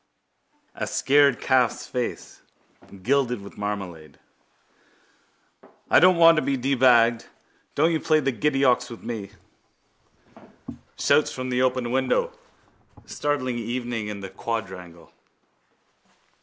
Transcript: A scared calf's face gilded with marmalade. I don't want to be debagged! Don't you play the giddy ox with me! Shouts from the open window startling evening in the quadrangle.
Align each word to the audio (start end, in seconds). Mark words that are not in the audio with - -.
A 0.73 0.87
scared 0.87 1.39
calf's 1.39 1.85
face 1.85 2.41
gilded 3.03 3.39
with 3.41 3.55
marmalade. 3.55 4.17
I 5.91 5.99
don't 5.99 6.15
want 6.15 6.37
to 6.37 6.41
be 6.41 6.57
debagged! 6.57 7.27
Don't 7.75 7.91
you 7.91 7.99
play 7.99 8.19
the 8.19 8.31
giddy 8.31 8.63
ox 8.65 8.89
with 8.89 9.03
me! 9.03 9.29
Shouts 10.97 11.31
from 11.31 11.49
the 11.51 11.61
open 11.61 11.91
window 11.91 12.33
startling 13.05 13.59
evening 13.59 14.07
in 14.07 14.21
the 14.21 14.29
quadrangle. 14.31 15.13